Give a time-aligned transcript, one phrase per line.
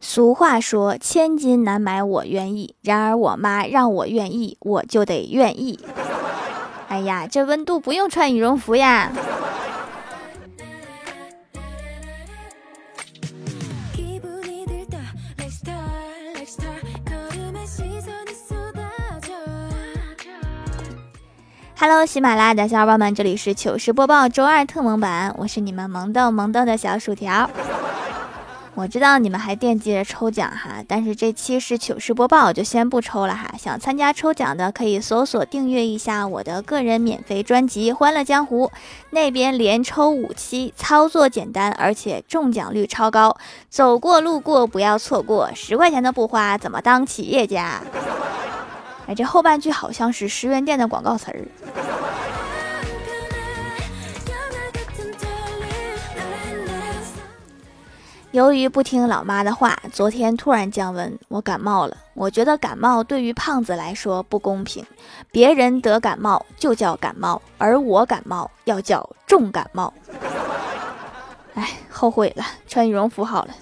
[0.00, 2.74] 俗话说，千金难买我愿意。
[2.82, 5.80] 然而我妈让我愿意，我就得愿意。
[6.88, 9.10] 哎呀，这温度不用穿羽绒服呀。
[21.78, 27.50] Hello，喜马拉雅的小伙伴们，这里是糗事播报周二特萌版，我是你们萌豆萌豆的小薯条。
[28.76, 33.54] 我知道你们还惦记着抽奖哈，但是这期是糗事播报，就先不抽了哈。
[33.58, 38.66] 想参加抽奖的可以搜索订阅一下我的个人免费专辑《欢乐江湖》，
[39.12, 43.38] 那边连抽五期，操作简单，而且中奖率超高，
[43.70, 47.80] 走过路过不要错过，十块钱都不花，怎么当企业家？
[49.08, 51.40] 哎，这后半句好像是十元店的广告词儿。
[58.36, 61.96] 由于不听老妈的话，昨天突然降温，我感冒了。
[62.12, 64.84] 我觉得感冒对于胖子来说不公平，
[65.32, 69.90] 别人得感冒就叫感冒，而我感冒要叫重感冒。
[71.54, 73.54] 哎，后悔了，穿羽绒服好了。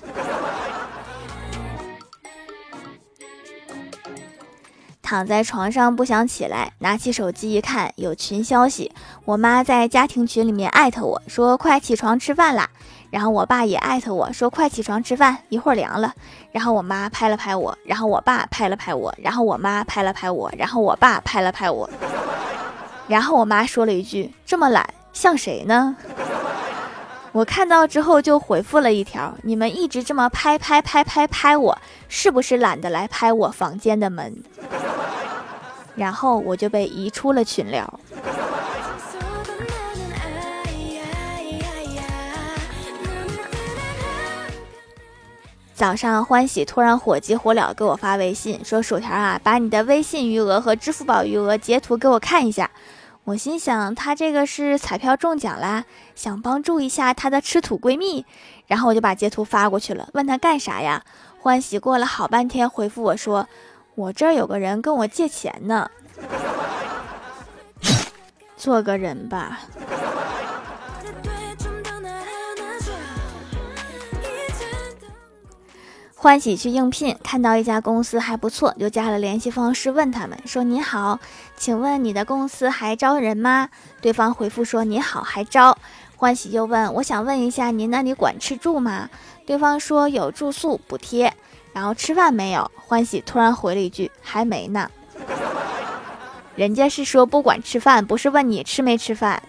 [5.00, 8.90] 躺在床上不想起来，拿起手机一看，有群消息。
[9.24, 12.68] 我妈在家庭群里面艾特我说：“快起床吃饭啦！”
[13.14, 16.12] 然后我爸也艾特我说：“快起床吃饭，一会儿凉了。”
[16.50, 21.88] 然后我妈拍了拍我，然后我爸拍了拍我，然后我妈拍了拍我，然后我爸拍了拍我。
[23.06, 25.94] 然后我妈说了一句：“这么懒，像谁呢？”
[27.30, 31.78] 我看到之后就回复了一条：“你们一直这么拍拍拍拍拍我，
[32.08, 34.42] 是不是懒得来拍我房间的门？”
[35.94, 38.00] 然后我就被移出了群聊。
[45.74, 52.70] 早上，欢喜突然火急火燎给我发微信说：“薯条啊，把你的微信余额和支付宝余额截图给我看一下。”
[53.24, 55.84] 我心想，他这个是彩票中奖啦，
[56.14, 58.24] 想帮助一下他的吃土闺蜜。
[58.66, 61.02] 然后我就把截图发过去了，问他干啥呀？
[61.40, 63.48] 欢喜过了好半天回复我说。
[63.96, 65.90] 我这儿有个人跟我借钱呢，
[68.56, 69.60] 做个人吧。
[76.24, 81.20] 欢喜去应聘，看到一家公司还不错，就加了联系方式，问他们说：“你好，
[81.54, 83.68] 请问你的公司还招人吗？”
[84.00, 85.76] 对方回复说：“你好，还招。”
[86.16, 89.10] 欢喜又问：“我想问一下，您那里管吃住吗？”
[89.44, 91.30] 对方说：“有住宿补贴。”
[91.74, 92.70] 然后吃饭没有？
[92.74, 94.90] 欢喜突然回了一句：“还没呢。”
[96.56, 99.42] 人家是说不管吃饭，不是问你吃没吃饭。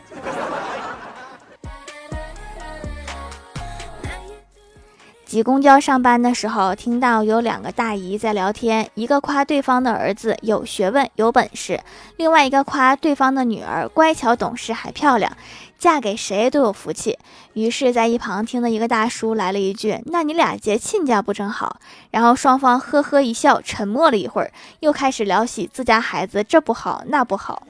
[5.26, 11.82] 挤公交上班的时候，听到有两个大姨在聊天，一个夸对方的儿子有学问、有本事，
[12.18, 15.36] 另外一个夸对方的女儿乖巧懂事还漂亮。
[15.78, 17.18] 嫁给谁都有福气。
[17.54, 21.78] 于是，在一旁听的一个大叔来了一句：“那你俩结亲家不正好？”
[22.12, 27.64] 然后双方呵呵一笑，沉默了一会儿，又开始聊起自家孩子这不好那不好。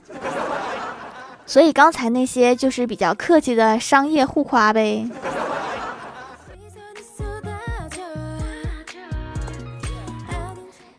[1.46, 5.08] 所以刚才那些就是比较客气的商业互夸呗。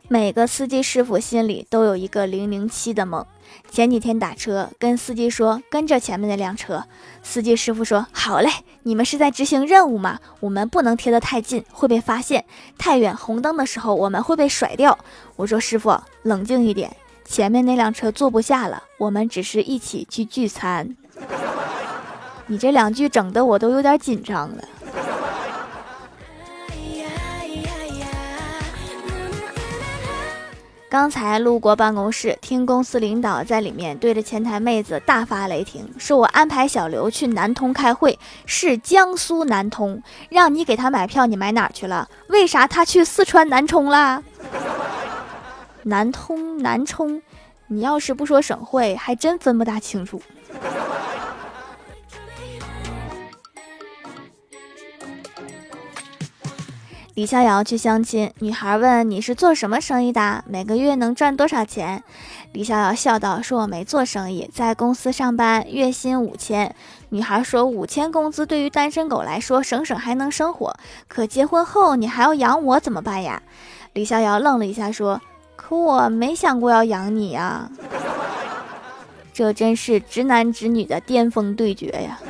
[0.08, 3.26] 每个司机师傅心里都有一个零零七的梦。
[3.68, 6.84] 前几天打车，跟司机说跟着前面那辆车。
[7.24, 8.48] 司机师傅说：“好嘞，
[8.84, 10.20] 你们是在执行任务吗？
[10.38, 12.40] 我们不能贴得太近，会被发现；
[12.78, 14.96] 太远，红灯的时候我们会被甩掉。”
[15.34, 20.96] 我说：“师傅，冷静一点，前面那辆车坐不下了，我们只是一起去聚餐。”
[22.46, 24.62] 你这两句整的我都有点紧张了。
[30.88, 38.16] 刚才路过办公室，听公司领导在里面对着前台妹子大发雷霆，说我安排小刘去南通开会，
[38.46, 42.08] 是江苏南通，让你给他买票，你买哪儿去了？
[42.28, 44.22] 为啥他去四川南充了？
[45.82, 47.20] 南通南充，
[47.66, 50.22] 你要是不说省会，还真分不大清楚。
[57.16, 60.44] 李逍遥去相亲，女孩问：“你是做什么生意的？
[60.46, 62.04] 每个月能赚多少钱？”
[62.52, 66.76] 李逍遥笑道：“说我没做生意，在公司上班，月薪五千。”
[67.08, 70.76] 女孩说：“五千工资对于单身狗来说，省省还能生活，
[71.08, 73.42] 可结婚后你还要养我怎么办呀？”
[73.94, 75.22] 李逍遥愣了一下，说
[75.56, 77.70] ：“可我没想过要养你呀。
[79.32, 82.20] ”这真是直男直女的巅峰对决呀！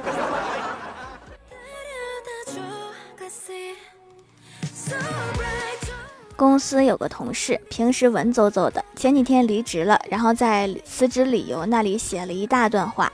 [6.37, 13.11] 公司有个同事，平时文绉绉的，前几天离职了，然后在辞职理由那里写了一大段话。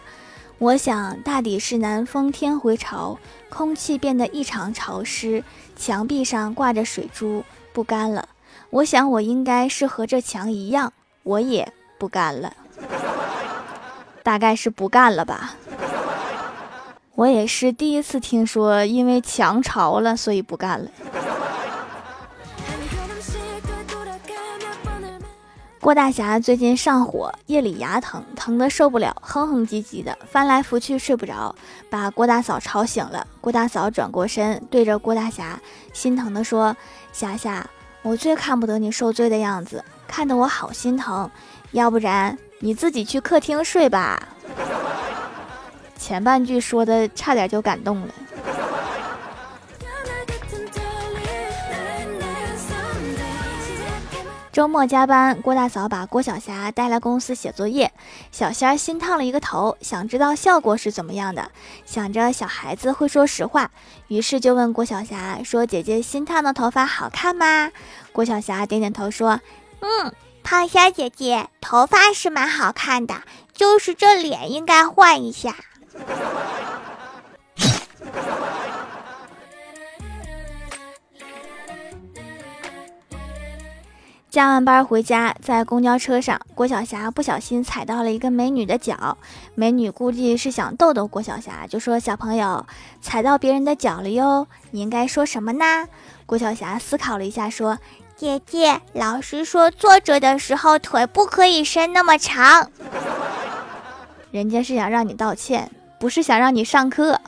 [0.59, 5.43] 我想，大抵是南风天回潮，空气变得异常潮湿，
[5.77, 8.29] 墙壁上挂着水珠，不干了。
[8.71, 10.93] 我想，我应该是和这墙一样，
[11.23, 12.53] 我也不干了。
[14.23, 15.55] 大概是不干了吧。
[17.15, 20.91] 我也是第一次听说，因为墙潮了，所以不干了。
[25.83, 31.53] 郭大侠最近上火，夜里牙疼，疼得受不了，哼哼唧唧的，翻来覆去睡不着，
[31.91, 33.27] 把郭大嫂吵醒了。
[33.41, 35.61] 郭大嫂转过身，对着郭大侠
[35.93, 36.77] 心疼地说
[37.11, 37.69] ：“侠侠，
[38.03, 41.29] 我最看不得你受罪的样子，看得我好心疼。
[41.73, 44.23] 要不然你自己去客厅睡吧。
[45.99, 48.15] ”前半句说的差点就感动了。
[54.53, 57.91] 周末加班，郭大嫂把郭晓霞带来公司写作业，
[58.31, 61.51] 小仙儿新烫了一个头，想知道效果是怎么样的。
[61.87, 63.71] 想着小孩子会说实话，
[64.09, 67.71] 于是就问郭晓霞说：“姐姐新烫的头发好看吗？”
[68.13, 69.41] 郭晓霞点点头说
[69.81, 70.13] ：“嗯，
[70.43, 73.23] 胖虾姐姐头发是蛮好看的，
[73.55, 75.57] 就是这脸应该换一下。”
[84.33, 89.19] 加完班回家，在公交车上，郭晓霞不小心踩到了一个美女的脚。
[89.55, 92.65] 美女估计是想逗逗郭晓霞，就说：“小朋友，
[93.03, 95.87] 踩到别人的脚了哟，你应该说什么呢？”
[96.25, 97.79] 郭晓霞思考了一下，说
[98.17, 102.71] ：“姐姐，老师说坐着的时候腿不可以伸那么长。
[104.33, 105.71] ”人家是想让你道歉，
[106.01, 107.21] 不是想让你上课。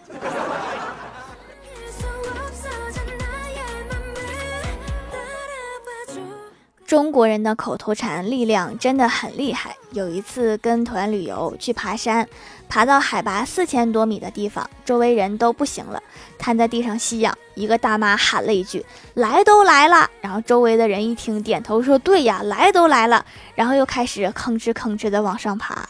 [6.94, 9.75] 中国人的口头禅力量真的很厉害。
[9.91, 12.25] 有一次跟团旅游去爬山，
[12.69, 16.00] 爬到海拔四千多米的地方，周围人都不行了，
[16.38, 17.37] 瘫在地上吸氧。
[17.56, 23.26] 一个大妈喊了一句：“来都来了。”然后周围的人一听，点头说：“对呀，来都来了。”
[23.56, 25.88] 然后又开始吭哧吭哧的往上爬。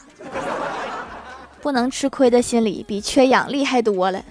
[1.61, 4.25] 不能吃亏的心理比缺氧厉害多了。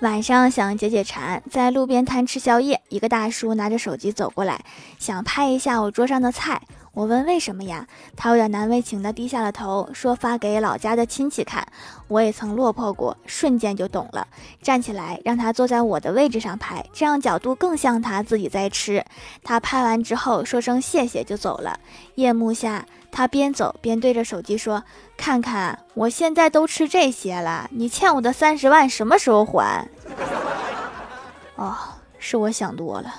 [0.00, 4.64] 晚上想解解馋，在路边摊吃宵夜，一个大叔拿着手机走过来，
[4.96, 6.62] 想拍一下我桌上的菜。
[6.92, 7.84] 我问为什么呀？
[8.16, 11.66] 他有点难为情的低下了头，说发给老家的亲戚看。
[12.06, 14.28] 我也曾落魄过，瞬间就懂了。
[14.62, 19.04] 站起来，让他坐在我的位置上拍，这样角度更像他自己在吃。
[19.42, 21.80] 他拍完之后说声谢谢就走了。
[22.14, 22.86] 夜幕下。
[23.18, 24.84] 他边走边对着手机说
[25.18, 29.88] ：“看看，我现在都吃这些了，你欠我的三十万什么时候还？”
[31.56, 31.76] 哦，
[32.20, 33.12] 是我想多了。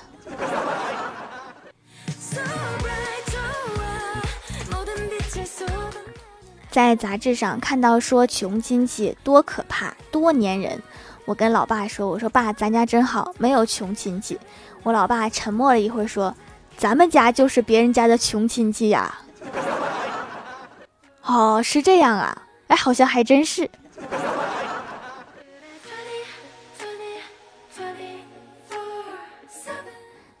[6.70, 10.82] 在杂志上看到说穷亲戚多可怕，多粘人。
[11.26, 14.40] 我跟老爸说：“我说爸，咱家真好，没有穷亲戚。”
[14.82, 16.34] 我老爸沉默了一会儿说
[16.78, 19.18] ：“咱们家就是别人家的穷亲戚呀。”
[21.22, 23.70] 哦，是这样啊，哎，好像还真是。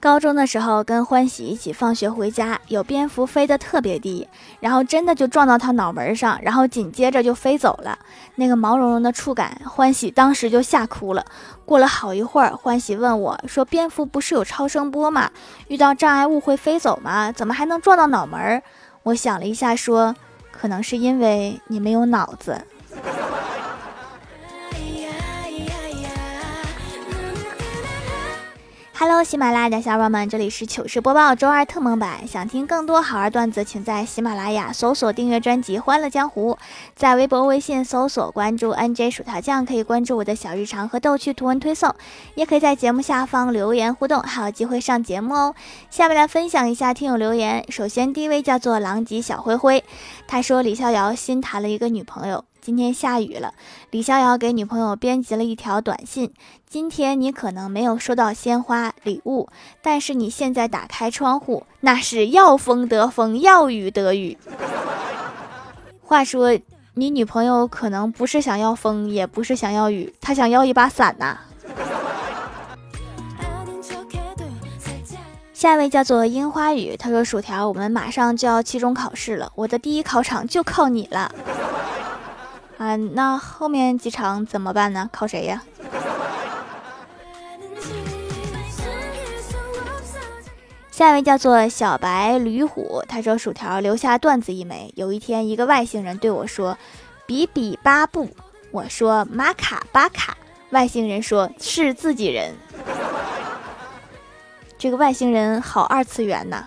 [0.00, 4.26] 高中的时候跟欢喜一起放学回家，有蝙蝠飞得特别低，
[4.58, 7.98] 然后真的就撞到他脑门上，然后紧接着就飞走了。
[8.36, 11.26] 那个毛茸茸的触感，欢喜当时就吓哭了。
[11.66, 15.30] 过了好一会儿，欢喜问我说：“蝙蝠不是有超声波吗？
[15.68, 17.30] 遇到障碍物会飞走吗？
[17.30, 18.62] 怎么还能撞到脑门？”
[19.04, 20.16] 我想了一下说。
[20.50, 22.60] 可能是因为你没有脑子。
[29.02, 32.28] Hello，喜马拉雅的小伙伴们，这里是糗事播报周二特蒙版。
[32.28, 36.52] 想听更多好玩段子，请在喜马拉雅搜索订阅专辑《欢乐江湖》，
[36.94, 41.94] 在微博、微信搜索关注 NJ 薯条酱，可以关注我的小日常和逗趣图文推送，
[42.34, 45.54] 也可以在节目下方留言互动，还有机会上节目哦。
[45.88, 47.64] 下面来分享一下听友留言。
[47.70, 49.82] 首先，第一位叫做狼藉小灰灰，
[50.28, 52.44] 他说李逍遥新谈了一个女朋友。
[52.60, 53.54] 今天下雨了，
[53.90, 56.32] 李逍遥给女朋友编辑了一条短信：
[56.68, 59.48] 今天你可能没有收到鲜花礼物，
[59.82, 64.36] 但是你现在打开窗户，那是要风得风，要雨得雨。
[66.04, 66.60] 话说，
[66.94, 71.38] 你女朋友可能不是想要风，也不是想要雨，她想要一把伞呐。
[75.54, 81.30] 下一位叫做樱花雨，他说：“薯条，我们马上就要期中考试了，我的第一考场就靠你了。”
[82.80, 85.10] 啊，那后面几场怎么办呢？
[85.12, 85.62] 靠谁呀？
[90.90, 94.90] 下一位叫做小白驴虎，他说薯条留下段子一枚。
[94.96, 96.78] 有一天，一个外星人对我说
[97.28, 98.30] ：“比比巴布。”
[98.72, 100.34] 我说：“马卡巴卡。”
[100.72, 102.54] 外星人说：“是自己人。”
[104.78, 106.64] 这个外星人好二次元呐。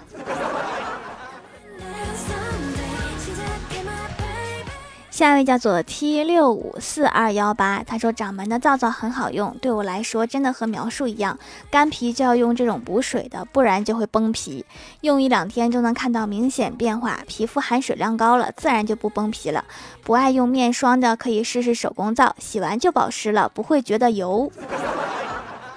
[5.14, 11.38] 下一位叫做 T 六五四二幺八，他说掌门的皂皂很好用，对我来说真的和描述一样，
[11.70, 14.66] 干皮就要用这种补水的，不然就会崩皮。
[15.02, 19.64] 用一两天就能看到明显变化，皮肤含水量高了，自然就不崩皮了。
[20.02, 24.52] 不爱用面霜的可以试试手工皂，洗完就保湿了，不会觉得油。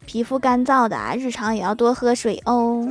[0.06, 2.88] 皮肤干燥的啊，日常也要多喝水哦。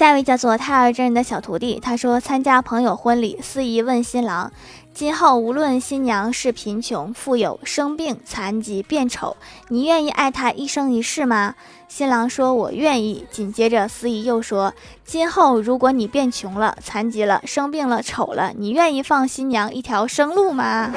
[0.00, 4.50] 下一位叫做太儿真人的小徒弟，他说参加朋友婚礼，司仪问新郎
[4.94, 9.36] ：“今后无论新娘是贫穷、富有、生病、残疾、变丑，
[9.68, 11.54] 你愿意爱她一生一世吗？”
[11.86, 14.72] 新郎说：“我愿意。”紧接着司仪又说
[15.04, 20.94] ：“今后如果你变穷了、残疾了、生病了、丑了，你愿意放新娘一条生路吗？”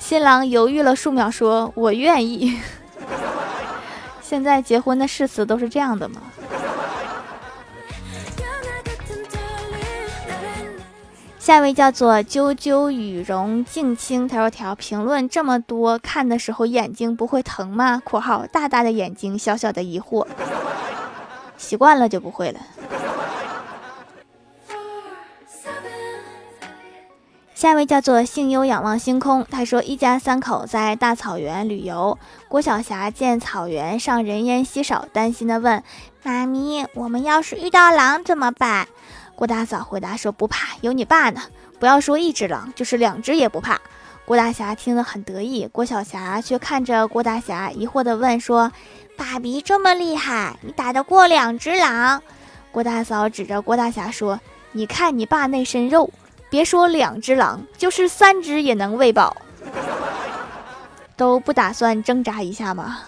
[0.00, 2.58] 新郎犹豫了数秒，说：“我愿意。
[4.20, 6.20] ”现在结婚的誓词都是这样的吗？
[11.44, 20.26] 下一位叫做啾啾羽绒静清，他说：“条评论这么多，看的时候眼睛不会疼吗？”（括号大大的眼睛，小小的疑惑，
[21.58, 22.60] 习惯了就不会了。）
[27.54, 35.82] 下一位叫做幸优仰望星空，他说：“一家三口在大草原旅游，郭晓霞见草原上人烟稀少，担心的问：
[36.22, 38.88] 妈咪，我们要是遇到狼怎么办？”
[39.34, 41.40] 郭大嫂回答说：“不怕，有你爸呢。
[41.80, 43.80] 不要说一只狼，就是两只也不怕。”
[44.24, 48.72] 郭大侠听得很得意，郭晓霞却看着郭大侠，疑惑地问说
[49.18, 52.22] ：“爸比这么厉害，你打得过两只狼？”
[52.72, 54.40] 郭大嫂指着郭大侠说
[54.72, 56.08] ：“你看你爸那身肉，
[56.48, 59.36] 别说两只狼，就是三只也能喂饱。
[61.16, 63.00] 都不打算挣扎一下吗？”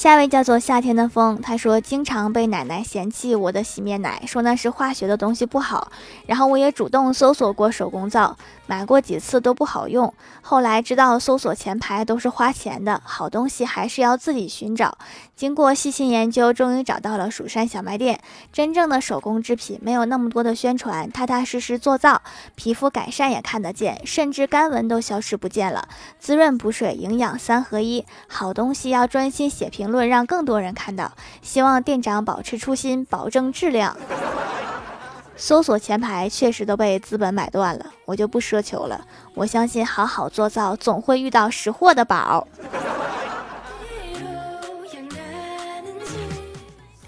[0.00, 5.92] 下一位叫做夏天的风，他说经常被奶奶嫌弃我的洗面奶，说那是化学的东西不好。
[6.24, 8.34] 然后我也主动搜索过手工皂，
[8.70, 10.14] 买过几次都不好用。
[10.42, 14.96] 后来知道搜索前排都是花钱的，好东西还是要自己寻找。
[15.34, 18.20] 经过细心研究，终于找到了蜀山小卖店，
[18.52, 22.22] 真正的手工制品，没有那么多的宣传，踏踏实实做造，
[22.54, 25.88] 皮肤改善也看得见，甚至干纹都消失不见了，
[26.20, 29.90] 滋润补水，营养三合一，好东西要专心写评。
[29.90, 31.10] 论让更多人看到，
[31.42, 33.96] 希望店长保持初心，保证质量。
[35.40, 39.06] 搜索前排确实都被资本买断了，我就不奢求了。
[39.34, 42.46] 我相信好好做造，总会遇到识货的宝。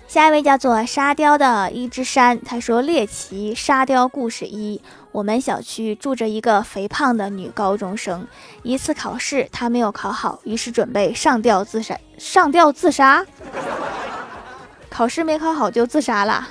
[0.08, 4.80] 下一位叫做沙雕的一只山，他说猎奇沙雕故事一。
[5.12, 8.26] 我们小区住着一个肥胖的女高中生，
[8.62, 11.98] 一次考试她没有考好，于是准备上吊自杀。
[12.16, 13.26] 上吊自杀？
[14.88, 16.48] 考试没考好就自杀了？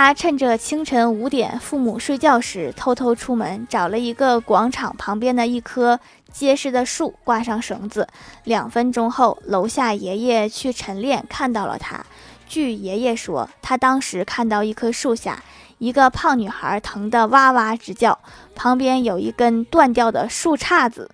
[0.00, 5.98] 他趁着清晨五点父母睡觉时，偷偷出门，找了一个广场旁边的一棵
[6.32, 8.06] 结实的树，挂上绳子。
[8.44, 12.06] 两分钟后，楼下爷爷去晨练，看到了他。
[12.46, 15.42] 据爷爷说，他当时看到一棵树下。
[15.78, 18.20] 一个胖女孩疼得哇哇直叫，
[18.54, 21.10] 旁边有一根断掉的树杈子。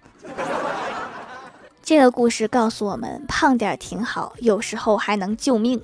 [1.83, 5.81] 这个故事告诉我们，胖点挺好，有时候还能救命。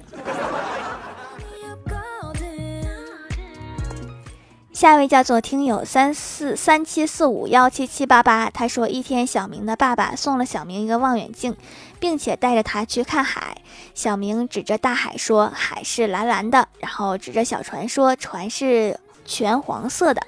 [4.81, 11.55] 下一位叫做听友三四三七四五幺七七八八，他说一天小明的爸爸送了小明一个望远镜，
[11.99, 13.59] 并且带着他去看海。
[13.95, 20.23] 小明指着大海说：“海是蓝蓝的。”然后指着小船说：“船是全黄色的。”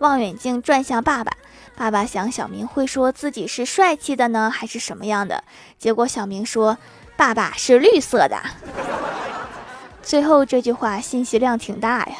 [0.00, 1.32] 望远镜转向爸爸，
[1.74, 5.42] 爸爸想小明会说自己是帅气的呢，还是什么样的？
[5.78, 6.76] 结果小明说
[7.16, 8.38] ：“爸爸是绿色的。
[10.04, 12.16] ”最后这句话信息量挺大呀。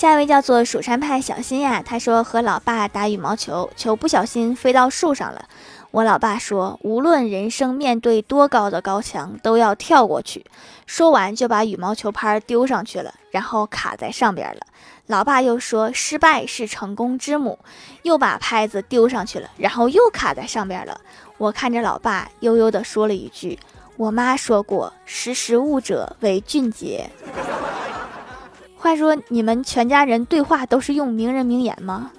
[0.00, 5.44] 下一位叫做蜀山派小新呀，他说和老爸打羽毛球，球不小心飞到树上了。
[5.90, 10.46] 我老爸说，无论人生面对多高的高墙，都要跳过去。
[10.86, 14.60] 说完就把羽毛球拍丢上去了，然后卡在上边了。
[15.08, 17.58] 老爸又说，失败是成功之母，
[18.00, 20.98] 又把拍子丢上去了，然后又卡在上边了。
[21.36, 23.58] 我看着老爸，悠悠地说了一句
[23.98, 27.10] ：“我妈说过，识时务者为俊杰。”
[28.82, 32.12] 话说，你们全家人对话都是用名人名言吗？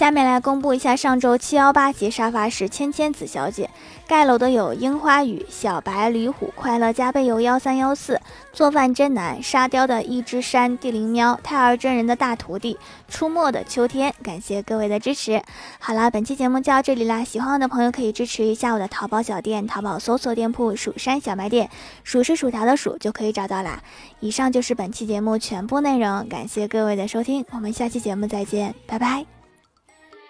[0.00, 3.68] 下面来公布一下上周七幺八级沙发是芊芊子小姐，
[4.08, 8.18] 盖楼的有樱花雨、小白、驴虎、快乐加倍有幺三幺四、
[8.50, 12.78] 做饭真难、沙雕的一只山、地灵喵、太儿真人的大徒弟、
[13.10, 15.42] 出没的秋天，感谢各位的支持。
[15.78, 21.68] 好了，本期节目就到这里啦，喜欢我的朋友可以支持一下我的淘宝小店，淘宝搜索店铺“蜀山小卖店”，
[22.04, 23.82] 数是薯条的数就可以找到啦。
[24.20, 29.39] 以上就是本期节目全部内容，感谢各位的收听，我们下期节目再见，拜拜。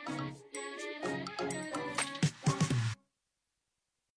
[0.06, 0.39] Thank you.